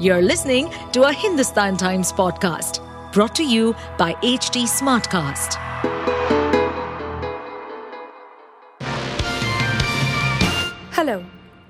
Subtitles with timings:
[0.00, 2.78] You're listening to a Hindustan Times podcast
[3.12, 5.56] brought to you by HT Smartcast.
[10.92, 11.24] Hello,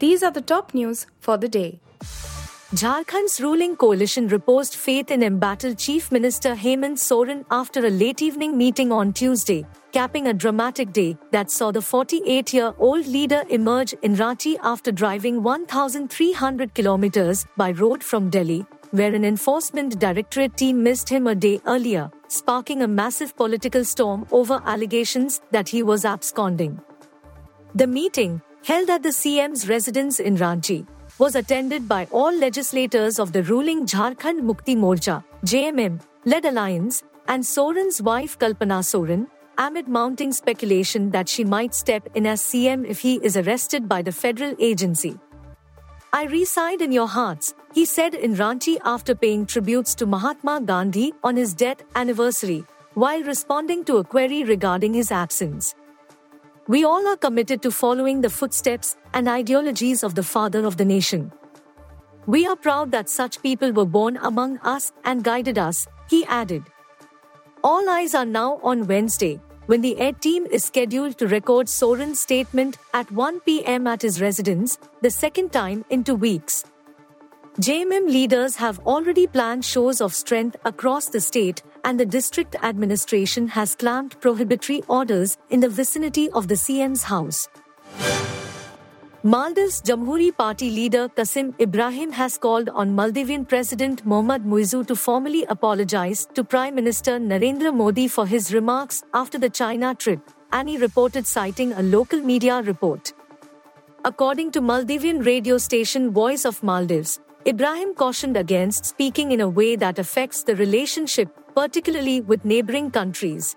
[0.00, 1.80] these are the top news for the day.
[2.72, 8.56] Jharkhand's ruling coalition reposed faith in embattled Chief Minister Hemant Soren after a late evening
[8.56, 13.92] meeting on Tuesday, capping a dramatic day that saw the 48 year old leader emerge
[14.02, 20.80] in Ranchi after driving 1,300 kilometers by road from Delhi, where an enforcement directorate team
[20.80, 26.04] missed him a day earlier, sparking a massive political storm over allegations that he was
[26.04, 26.80] absconding.
[27.74, 30.86] The meeting, held at the CM's residence in Ranchi,
[31.20, 37.44] was attended by all legislators of the ruling Jharkhand Mukti Morcha (JMM) led alliance and
[37.44, 39.26] Soren's wife Kalpana Soren,
[39.58, 44.00] amid mounting speculation that she might step in as CM if he is arrested by
[44.00, 45.12] the federal agency.
[46.20, 51.12] I reside in your hearts, he said in Ranchi after paying tributes to Mahatma Gandhi
[51.22, 52.64] on his death anniversary,
[52.94, 55.74] while responding to a query regarding his absence.
[56.70, 60.84] We all are committed to following the footsteps and ideologies of the father of the
[60.84, 61.32] nation.
[62.26, 66.62] We are proud that such people were born among us and guided us, he added.
[67.64, 72.20] All eyes are now on Wednesday, when the air team is scheduled to record Soren's
[72.20, 76.62] statement at 1 pm at his residence, the second time in two weeks.
[77.58, 83.48] JMM leaders have already planned shows of strength across the state, and the district administration
[83.48, 87.48] has clamped prohibitory orders in the vicinity of the CM's house.
[89.22, 95.44] Maldives Jumhooree Party leader Qasim Ibrahim has called on Maldivian President Mohamed Muizzu to formally
[95.44, 100.20] apologize to Prime Minister Narendra Modi for his remarks after the China trip,
[100.52, 103.12] ANI reported citing a local media report.
[104.06, 109.76] According to Maldivian radio station Voice of Maldives, Ibrahim cautioned against speaking in a way
[109.76, 113.56] that affects the relationship, particularly with neighboring countries.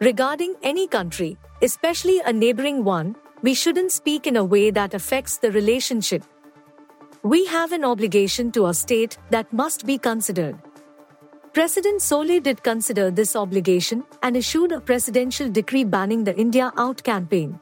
[0.00, 5.38] Regarding any country, especially a neighboring one, we shouldn't speak in a way that affects
[5.38, 6.24] the relationship.
[7.22, 10.58] We have an obligation to our state that must be considered.
[11.52, 17.02] President Solih did consider this obligation and issued a presidential decree banning the India Out
[17.02, 17.60] campaign.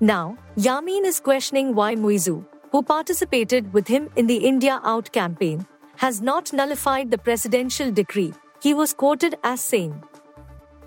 [0.00, 5.66] Now, Yamin is questioning why Muizzu, who participated with him in the India Out campaign,
[5.96, 10.02] has not nullified the presidential decree, he was quoted as saying.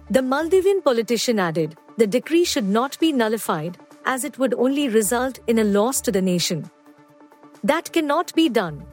[0.10, 5.40] The Maldivian politician added, the decree should not be nullified, as it would only result
[5.48, 6.70] in a loss to the nation.
[7.64, 8.86] That cannot be done.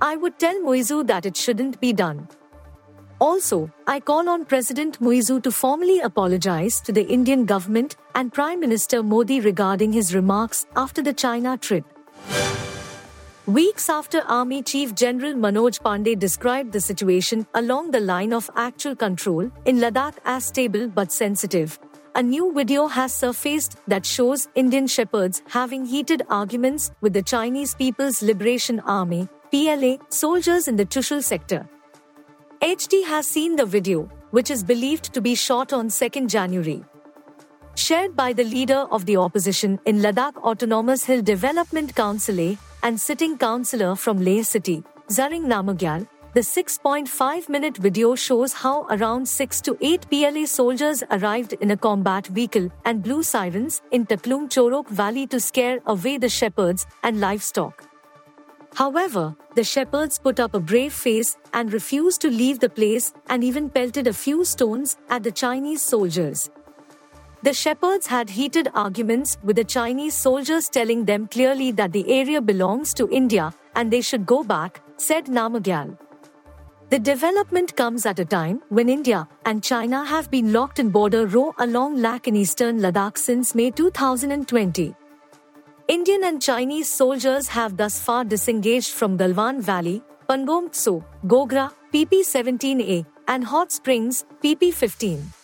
[0.00, 2.28] I would tell Muizzu that it shouldn't be done.
[3.20, 8.60] Also, I call on President Muizzu to formally apologize to the Indian government and Prime
[8.60, 11.84] Minister Modi regarding his remarks after the China trip.
[13.46, 18.96] Weeks after Army Chief General Manoj Pandey described the situation along the line of actual
[18.96, 21.78] control in Ladakh as stable but sensitive,
[22.14, 27.74] a new video has surfaced that shows Indian shepherds having heated arguments with the Chinese
[27.74, 31.68] People's Liberation Army PLA soldiers in the Chushul sector.
[32.62, 36.82] HT has seen the video, which is believed to be shot on 2nd January.
[37.74, 43.38] Shared by the leader of the opposition in Ladakh Autonomous Hill Development Council and sitting
[43.38, 49.76] councillor from Leh City, Tsering Namgyal, the 6.5 minute video shows how around 6 to
[49.80, 55.26] 8 PLA soldiers arrived in a combat vehicle and blew sirens in Taklum Chorok Valley
[55.28, 57.88] to scare away the shepherds and livestock.
[58.74, 63.42] However, the shepherds put up a brave face and refused to leave the place and
[63.42, 66.50] even pelted a few stones at the Chinese soldiers.
[67.44, 72.40] The shepherds had heated arguments with the Chinese soldiers telling them clearly that the area
[72.40, 75.98] belongs to India and they should go back, said Namgyal.
[76.88, 81.26] The development comes at a time when India and China have been locked in border
[81.26, 84.94] row along LAC in eastern Ladakh since May 2020.
[85.88, 93.04] Indian and Chinese soldiers have thus far disengaged from Galwan Valley, Pangong Tso, Gogra, PP-17A,
[93.28, 95.43] and Hot Springs, PP-15.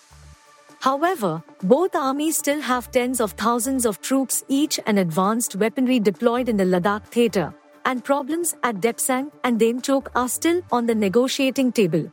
[0.81, 6.49] However, both armies still have tens of thousands of troops each and advanced weaponry deployed
[6.49, 7.53] in the Ladakh theatre,
[7.85, 12.11] and problems at Depsang and Demchok are still on the negotiating table.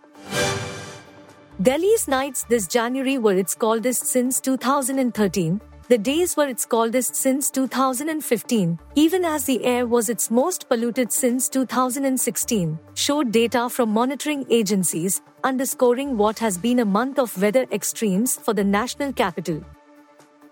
[1.62, 5.62] Delhi's nights this January were its coldest since 2013.
[5.90, 11.14] The days were its coldest since 2015, even as the air was its most polluted
[11.14, 17.66] since 2016, showed data from monitoring agencies, underscoring what has been a month of weather
[17.72, 19.64] extremes for the national capital.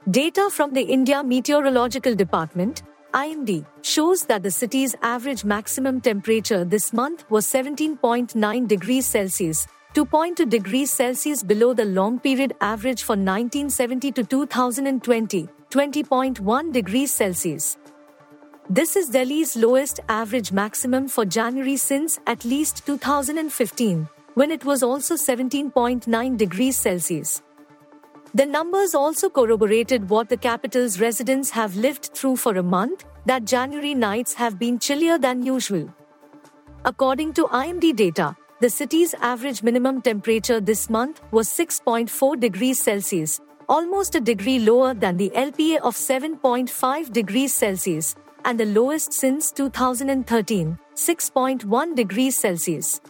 [0.10, 2.84] Data from the India Meteorological Department,
[3.14, 10.50] IMD shows that the city's average maximum temperature this month was 17.9 degrees Celsius, 2.2
[10.50, 17.78] degrees Celsius below the long period average for 1970 to 2020, 20.1 degrees Celsius.
[18.70, 24.84] This is Delhi's lowest average maximum for January since at least 2015, when it was
[24.84, 27.42] also 17.9 degrees Celsius.
[28.34, 33.46] The numbers also corroborated what the capital's residents have lived through for a month that
[33.46, 35.88] January nights have been chillier than usual.
[36.84, 43.42] According to IMD data, the city's average minimum temperature this month was 6.4 degrees Celsius,
[43.68, 48.16] almost a degree lower than the LPA of 7.5 degrees Celsius,
[48.46, 53.02] and the lowest since 2013, 6.1 degrees Celsius.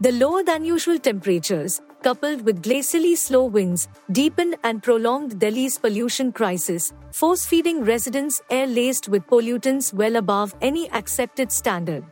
[0.00, 6.32] The lower than usual temperatures, coupled with glacially slow winds, deepened and prolonged Delhi's pollution
[6.32, 12.04] crisis, force feeding residents air laced with pollutants well above any accepted standard.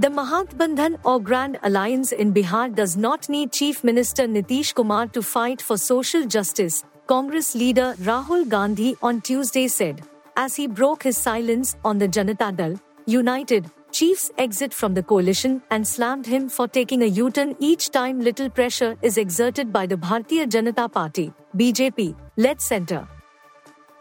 [0.00, 5.20] The Mahagathbandhan or Grand Alliance in Bihar does not need Chief Minister Nitish Kumar to
[5.20, 10.02] fight for social justice, Congress leader Rahul Gandhi on Tuesday said,
[10.36, 15.60] as he broke his silence on the Janata Dal, United, Chief's exit from the coalition
[15.72, 19.84] and slammed him for taking a U turn each time little pressure is exerted by
[19.86, 23.08] the Bharatiya Janata Party, BJP, led centre.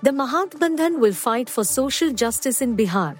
[0.03, 3.17] The Mahagathbandhan will fight for social justice in Bihar.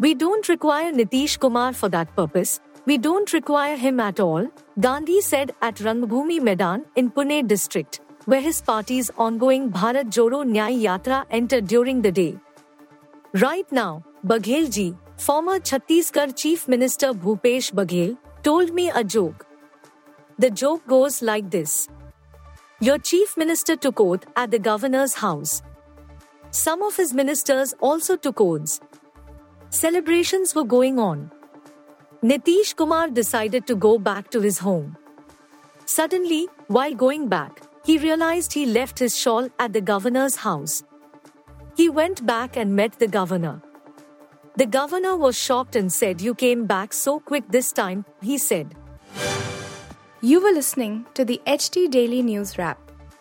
[0.00, 2.58] We don't require Nitish Kumar for that purpose.
[2.86, 4.46] We don't require him at all,
[4.80, 10.84] Gandhi said at Rangbhumi Maidan in Purnea district, where his party's ongoing Bharat Jodo Nyay
[10.84, 12.38] Yatra entered during the day.
[13.34, 19.46] Right now, Baghel ji, former Chhattisgarh Chief Minister Bhupesh Baghel, told me a joke.
[20.38, 21.88] The joke goes like this
[22.80, 25.62] Your Chief Minister took oath at the governor's house.
[26.52, 28.80] Some of his ministers also took oaths.
[29.70, 31.30] Celebrations were going on.
[32.24, 34.96] Nitish Kumar decided to go back to his home.
[35.86, 40.82] Suddenly, while going back, he realized he left his shawl at the governor's house.
[41.76, 43.62] He went back and met the governor.
[44.56, 48.74] The governor was shocked and said, You came back so quick this time, he said.
[50.20, 52.78] You were listening to the HT Daily News Wrap,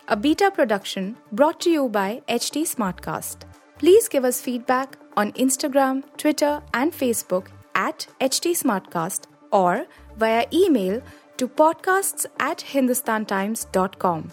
[0.07, 3.44] a beta production brought to you by HT Smartcast.
[3.78, 9.86] Please give us feedback on Instagram, Twitter, and Facebook at HT Smartcast or
[10.18, 11.01] via email
[11.38, 14.31] to podcasts at hindustantimes.com.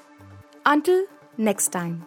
[0.65, 1.05] Until
[1.37, 2.06] next time.